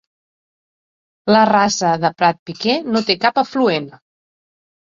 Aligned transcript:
La 1.35 1.43
Rasa 1.51 1.91
de 2.05 2.13
Prat 2.21 2.39
Piquer 2.51 2.75
no 2.97 3.05
té 3.11 3.17
cap 3.27 3.41
afluent. 3.45 3.91